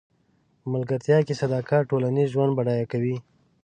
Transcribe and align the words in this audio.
په 0.61 0.67
ملګرتیا 0.73 1.17
کې 1.27 1.39
صداقت 1.41 1.81
ټولنیز 1.91 2.27
ژوند 2.33 2.51
بډای 2.57 2.83
کوي. 2.91 3.15